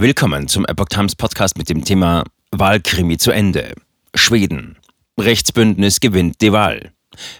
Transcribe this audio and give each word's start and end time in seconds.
Willkommen 0.00 0.48
zum 0.48 0.64
Epoch 0.64 0.86
Times 0.88 1.14
Podcast 1.14 1.58
mit 1.58 1.68
dem 1.68 1.84
Thema 1.84 2.24
Wahlkrimi 2.52 3.18
zu 3.18 3.32
Ende. 3.32 3.74
Schweden. 4.14 4.78
Rechtsbündnis 5.20 6.00
gewinnt 6.00 6.40
die 6.40 6.52
Wahl. 6.52 6.92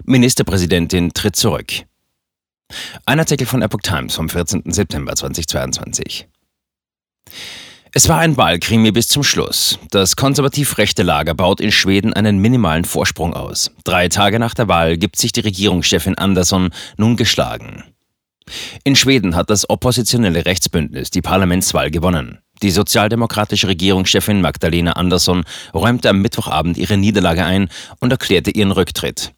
Ministerpräsidentin 0.05 1.15
tritt 1.15 1.37
zurück. 1.37 1.73
Ein 3.07 3.19
Artikel 3.19 3.47
von 3.47 3.63
Epoch 3.63 3.81
Times 3.81 4.15
vom 4.15 4.29
14. 4.29 4.65
September 4.67 5.17
2022. 5.17 6.29
Es 7.95 8.11
war 8.11 8.19
ein 8.19 8.37
Wahlkrimi 8.37 8.93
bis 8.93 9.09
zum 9.09 9.23
Schluss. 9.23 9.79
Das 9.91 10.15
konservativ-rechte 10.17 11.03
Lager 11.03 11.33
baut 11.33 11.63
in 11.63 11.73
Schweden 11.73 12.13
einen 12.13 12.41
minimalen 12.41 12.85
Vorsprung 12.85 13.33
aus. 13.33 13.71
Drei 13.85 14.09
Tage 14.09 14.39
nach 14.39 14.53
der 14.53 14.69
Wahl 14.69 14.99
gibt 14.99 15.17
sich 15.17 15.33
die 15.33 15.41
Regierungschefin 15.41 16.19
Andersson 16.19 16.69
nun 16.99 17.17
geschlagen. 17.17 17.85
In 18.85 18.97
Schweden 18.97 19.35
hat 19.35 19.49
das 19.49 19.71
oppositionelle 19.71 20.45
Rechtsbündnis 20.45 21.11
die 21.11 21.23
Parlamentswahl 21.23 21.91
gewonnen. 21.91 22.40
Die 22.63 22.71
sozialdemokratische 22.71 23.69
Regierungschefin 23.69 24.41
Magdalena 24.41 24.93
Andersson 24.93 25.45
räumte 25.73 26.11
am 26.11 26.21
Mittwochabend 26.21 26.77
ihre 26.77 26.97
Niederlage 26.97 27.45
ein 27.45 27.69
und 28.01 28.13
erklärte 28.13 28.51
ihren 28.51 28.71
Rücktritt. 28.71 29.33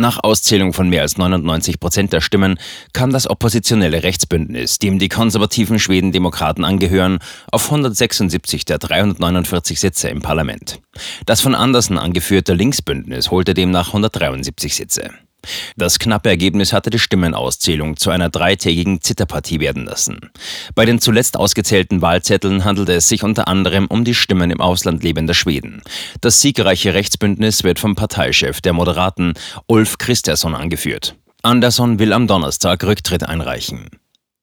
Nach 0.00 0.22
Auszählung 0.22 0.72
von 0.72 0.88
mehr 0.88 1.02
als 1.02 1.18
99 1.18 1.80
Prozent 1.80 2.12
der 2.12 2.20
Stimmen 2.20 2.60
kam 2.92 3.10
das 3.10 3.28
oppositionelle 3.28 4.04
Rechtsbündnis, 4.04 4.78
dem 4.78 5.00
die 5.00 5.08
konservativen 5.08 5.80
Schwedendemokraten 5.80 6.64
angehören, 6.64 7.18
auf 7.50 7.64
176 7.64 8.64
der 8.64 8.78
349 8.78 9.80
Sitze 9.80 10.08
im 10.08 10.22
Parlament. 10.22 10.78
Das 11.26 11.40
von 11.40 11.56
Andersen 11.56 11.98
angeführte 11.98 12.54
Linksbündnis 12.54 13.32
holte 13.32 13.54
demnach 13.54 13.88
173 13.88 14.76
Sitze. 14.76 15.10
Das 15.76 15.98
knappe 15.98 16.28
Ergebnis 16.28 16.72
hatte 16.72 16.90
die 16.90 16.98
Stimmenauszählung 16.98 17.96
zu 17.96 18.10
einer 18.10 18.28
dreitägigen 18.28 19.00
Zitterpartie 19.00 19.60
werden 19.60 19.84
lassen. 19.84 20.30
Bei 20.74 20.84
den 20.84 21.00
zuletzt 21.00 21.36
ausgezählten 21.36 22.02
Wahlzetteln 22.02 22.64
handelte 22.64 22.94
es 22.94 23.08
sich 23.08 23.22
unter 23.22 23.48
anderem 23.48 23.86
um 23.86 24.04
die 24.04 24.14
Stimmen 24.14 24.50
im 24.50 24.60
Ausland 24.60 25.02
lebender 25.02 25.34
Schweden. 25.34 25.82
Das 26.20 26.40
siegreiche 26.40 26.94
Rechtsbündnis 26.94 27.64
wird 27.64 27.78
vom 27.78 27.94
Parteichef 27.94 28.60
der 28.60 28.72
Moderaten 28.72 29.34
Ulf 29.66 29.98
Kristersson 29.98 30.54
angeführt. 30.54 31.16
Andersson 31.42 31.98
will 31.98 32.12
am 32.12 32.26
Donnerstag 32.26 32.82
Rücktritt 32.84 33.22
einreichen. 33.22 33.88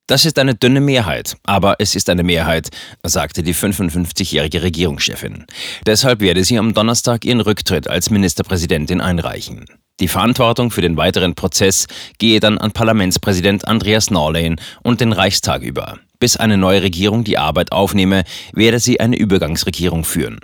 Das 0.08 0.24
ist 0.24 0.38
eine 0.38 0.54
dünne 0.54 0.80
Mehrheit, 0.80 1.36
aber 1.42 1.76
es 1.80 1.96
ist 1.96 2.08
eine 2.08 2.22
Mehrheit, 2.22 2.68
sagte 3.02 3.42
die 3.42 3.54
55-jährige 3.54 4.62
Regierungschefin. 4.62 5.46
Deshalb 5.84 6.20
werde 6.20 6.44
sie 6.44 6.58
am 6.58 6.74
Donnerstag 6.74 7.24
ihren 7.24 7.40
Rücktritt 7.40 7.88
als 7.88 8.10
Ministerpräsidentin 8.10 9.00
einreichen. 9.00 9.66
Die 9.98 10.08
Verantwortung 10.08 10.70
für 10.70 10.82
den 10.82 10.96
weiteren 10.96 11.34
Prozess 11.34 11.86
gehe 12.18 12.38
dann 12.38 12.58
an 12.58 12.72
Parlamentspräsident 12.72 13.66
Andreas 13.66 14.10
Norlane 14.10 14.56
und 14.82 15.00
den 15.00 15.12
Reichstag 15.12 15.62
über. 15.62 15.98
Bis 16.18 16.36
eine 16.36 16.58
neue 16.58 16.82
Regierung 16.82 17.24
die 17.24 17.38
Arbeit 17.38 17.72
aufnehme, 17.72 18.24
werde 18.52 18.78
sie 18.78 19.00
eine 19.00 19.16
Übergangsregierung 19.16 20.04
führen. 20.04 20.40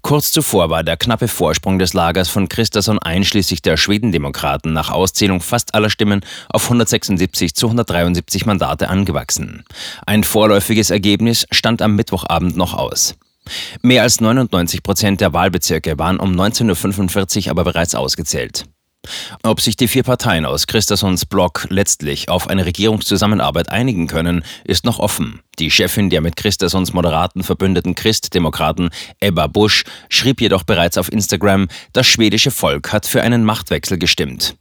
Kurz 0.00 0.32
zuvor 0.32 0.70
war 0.70 0.82
der 0.82 0.96
knappe 0.96 1.28
Vorsprung 1.28 1.78
des 1.78 1.92
Lagers 1.92 2.30
von 2.30 2.48
Christensen 2.48 2.98
einschließlich 2.98 3.60
der 3.60 3.76
Schwedendemokraten 3.76 4.72
nach 4.72 4.90
Auszählung 4.90 5.42
fast 5.42 5.74
aller 5.74 5.90
Stimmen 5.90 6.24
auf 6.48 6.64
176 6.64 7.54
zu 7.54 7.66
173 7.66 8.46
Mandate 8.46 8.88
angewachsen. 8.88 9.64
Ein 10.06 10.24
vorläufiges 10.24 10.90
Ergebnis 10.90 11.46
stand 11.50 11.82
am 11.82 11.96
Mittwochabend 11.96 12.56
noch 12.56 12.72
aus. 12.72 13.16
Mehr 13.82 14.02
als 14.02 14.20
99 14.20 14.82
Prozent 14.82 15.20
der 15.20 15.32
Wahlbezirke 15.32 15.98
waren 15.98 16.20
um 16.20 16.32
19.45 16.32 17.46
Uhr 17.46 17.50
aber 17.50 17.64
bereits 17.64 17.94
ausgezählt. 17.94 18.66
Ob 19.42 19.60
sich 19.60 19.76
die 19.76 19.88
vier 19.88 20.02
Parteien 20.02 20.44
aus 20.44 20.66
Christessons 20.66 21.24
Block 21.24 21.66
letztlich 21.70 22.28
auf 22.28 22.48
eine 22.48 22.66
Regierungszusammenarbeit 22.66 23.70
einigen 23.70 24.06
können, 24.06 24.44
ist 24.64 24.84
noch 24.84 24.98
offen. 24.98 25.40
Die 25.58 25.70
Chefin 25.70 26.10
der 26.10 26.20
mit 26.20 26.36
Christessons 26.36 26.92
Moderaten 26.92 27.42
verbündeten 27.42 27.94
Christdemokraten, 27.94 28.90
Ebba 29.20 29.46
Busch, 29.46 29.84
schrieb 30.10 30.40
jedoch 30.40 30.64
bereits 30.64 30.98
auf 30.98 31.10
Instagram, 31.10 31.68
das 31.92 32.06
schwedische 32.06 32.50
Volk 32.50 32.92
hat 32.92 33.06
für 33.06 33.22
einen 33.22 33.44
Machtwechsel 33.44 33.98
gestimmt. 33.98 34.56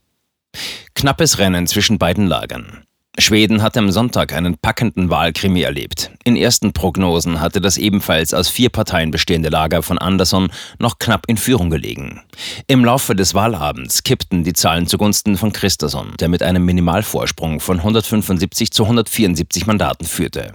Knappes 0.96 1.38
Rennen 1.38 1.68
zwischen 1.68 1.98
beiden 1.98 2.28
Lagern. 2.28 2.84
Schweden 3.18 3.62
hatte 3.62 3.80
am 3.80 3.92
Sonntag 3.92 4.34
einen 4.34 4.58
packenden 4.58 5.10
Wahlkrimi 5.10 5.62
erlebt. 5.62 6.12
In 6.24 6.38
ersten 6.38 6.74
Prognosen 6.74 7.42
hatte 7.42 7.60
das 7.60 7.78
ebenfalls 7.78 8.34
aus 8.34 8.50
vier 8.50 8.70
Parteien 8.70 9.12
bestehende 9.12 9.50
Lager 9.50 9.82
von 9.82 9.98
Andersson 9.98 10.50
noch 10.78 11.00
knapp 11.00 11.26
in 11.28 11.36
Führung 11.36 11.70
gelegen. 11.70 12.22
Im 12.68 12.86
Laufe 12.86 13.16
des 13.16 13.34
Wahlabends 13.34 14.04
kippten 14.04 14.44
die 14.44 14.54
Zahlen 14.54 14.88
zugunsten 14.88 15.38
von 15.38 15.52
Christensen, 15.52 16.14
der 16.20 16.30
mit 16.30 16.44
einem 16.44 16.64
Minimalvorsprung 16.64 17.60
von 17.60 17.78
175 17.78 18.72
zu 18.72 18.84
174 18.84 19.66
Mandaten 19.66 20.06
führte. 20.06 20.54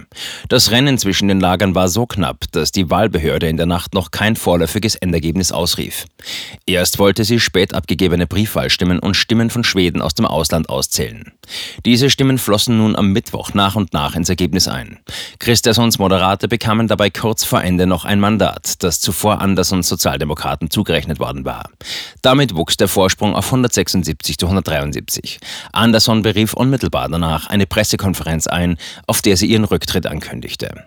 Das 0.49 0.71
Rennen 0.71 0.97
zwischen 0.97 1.27
den 1.27 1.39
Lagern 1.39 1.75
war 1.75 1.89
so 1.89 2.07
knapp, 2.07 2.45
dass 2.51 2.71
die 2.71 2.89
Wahlbehörde 2.89 3.47
in 3.47 3.57
der 3.57 3.67
Nacht 3.67 3.93
noch 3.93 4.11
kein 4.11 4.35
vorläufiges 4.35 4.95
Endergebnis 4.95 5.51
ausrief. 5.51 6.05
Erst 6.65 6.99
wollte 6.99 7.25
sie 7.25 7.39
spät 7.39 7.73
abgegebene 7.73 8.25
Briefwahlstimmen 8.27 8.99
und 8.99 9.15
Stimmen 9.15 9.49
von 9.49 9.63
Schweden 9.63 10.01
aus 10.01 10.15
dem 10.15 10.25
Ausland 10.25 10.69
auszählen. 10.69 11.33
Diese 11.85 12.09
Stimmen 12.09 12.37
flossen 12.45 12.77
nun 12.77 12.95
am 12.95 13.11
Mittwoch 13.11 13.53
nach 13.55 13.75
und 13.75 13.91
nach 13.91 14.15
ins 14.15 14.29
Ergebnis 14.29 14.67
ein. 14.67 14.99
Christessons 15.39 15.97
Moderate 15.97 16.47
bekamen 16.47 16.87
dabei 16.87 17.09
kurz 17.09 17.43
vor 17.43 17.63
Ende 17.63 17.87
noch 17.87 18.05
ein 18.05 18.19
Mandat, 18.19 18.83
das 18.83 19.01
zuvor 19.01 19.41
Andersons 19.41 19.89
Sozialdemokraten 19.89 20.69
zugerechnet 20.69 21.19
worden 21.19 21.43
war. 21.43 21.69
Damit 22.21 22.55
wuchs 22.55 22.77
der 22.77 22.87
Vorsprung 22.87 23.35
auf 23.35 23.47
176 23.47 24.37
zu 24.37 24.45
173. 24.45 25.39
Anderson 25.73 26.21
berief 26.21 26.53
unmittelbar 26.53 27.09
danach 27.09 27.47
eine 27.47 27.65
Pressekonferenz 27.65 28.45
ein, 28.45 28.77
auf 29.07 29.23
der 29.23 29.37
sie 29.37 29.47
ihren 29.47 29.65
Rücktritt 29.65 30.05
ankündigte. 30.05 30.85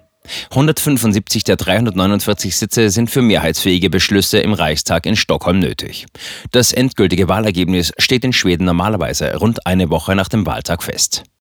175 0.51 1.45
der 1.45 1.57
349 1.57 2.57
Sitze 2.57 2.91
sind 2.91 3.11
für 3.11 3.23
mehrheitsfähige 3.23 3.91
Beschlüsse 3.91 4.39
im 4.39 4.53
Reichstag 4.53 5.07
in 5.07 5.17
Stockholm 5.17 5.59
nötig. 5.59 6.07
Das 6.51 6.73
endgültige 6.73 7.29
Wahlergebnis 7.29 7.93
steht 7.99 8.25
in 8.25 8.33
Schweden 8.33 8.65
normalerweise 8.65 9.37
rund 9.37 9.67
eine 9.67 9.91
Woche 9.91 10.15
nach 10.15 10.29
dem 10.29 10.47
Wahltag 10.47 10.83
fest. 10.83 11.25